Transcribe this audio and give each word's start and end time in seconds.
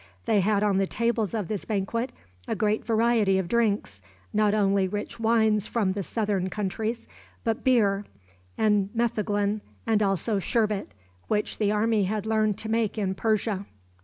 They 0.25 0.39
had 0.39 0.63
on 0.63 0.79
the 0.79 0.87
tables 0.87 1.35
of 1.35 1.47
this 1.47 1.63
banquet 1.63 2.11
a 2.47 2.55
great 2.55 2.83
variety 2.83 3.37
of 3.37 3.47
drinks 3.47 4.01
not 4.33 4.55
only 4.55 4.87
rich 4.87 5.19
wines 5.19 5.67
from 5.67 5.91
the 5.93 6.01
southern 6.01 6.49
countries, 6.49 7.07
but 7.43 7.63
beer, 7.63 8.05
and 8.57 8.89
metheglin, 8.95 9.61
and 9.85 10.01
also 10.01 10.39
sherbet, 10.39 10.95
which 11.27 11.59
the 11.59 11.71
army 11.71 12.05
had 12.05 12.25
learned 12.25 12.57
to 12.57 12.67
make 12.69 12.97
in 12.97 13.13
Persia. 13.13 13.67